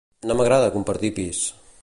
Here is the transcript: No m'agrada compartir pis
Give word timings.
No 0.29 0.37
m'agrada 0.39 0.71
compartir 0.77 1.13
pis 1.21 1.45